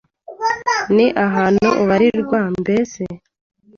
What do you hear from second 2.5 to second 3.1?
Mbese